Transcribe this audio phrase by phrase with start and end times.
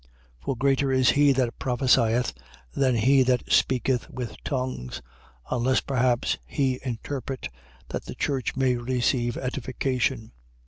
[0.39, 2.33] For greater is he that prophesieth
[2.73, 4.99] than he that speaketh with tongues:
[5.51, 7.49] unless perhaps he interpret,
[7.89, 10.31] that the church may receive edification.